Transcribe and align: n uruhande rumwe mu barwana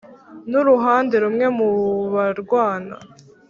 n 0.49 0.51
uruhande 0.61 1.15
rumwe 1.23 1.45
mu 1.57 1.69
barwana 2.13 2.95